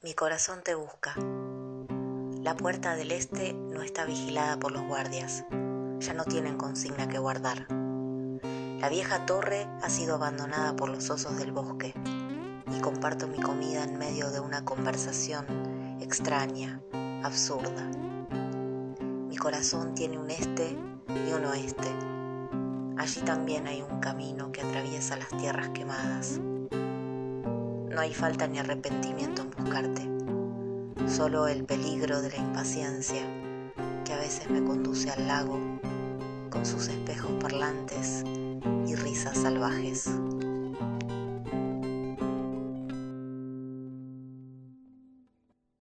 [0.00, 1.16] Mi corazón te busca.
[2.40, 5.44] La puerta del este no está vigilada por los guardias.
[5.98, 7.66] Ya no tienen consigna que guardar.
[8.78, 11.94] La vieja torre ha sido abandonada por los osos del bosque
[12.72, 16.80] y comparto mi comida en medio de una conversación extraña,
[17.24, 17.90] absurda.
[19.00, 20.78] Mi corazón tiene un este
[21.08, 21.88] y un oeste.
[22.98, 26.38] Allí también hay un camino que atraviesa las tierras quemadas.
[27.98, 30.08] No hay falta ni arrepentimiento en buscarte,
[31.08, 33.22] solo el peligro de la impaciencia
[34.04, 35.58] que a veces me conduce al lago
[36.48, 38.22] con sus espejos parlantes
[38.86, 40.08] y risas salvajes.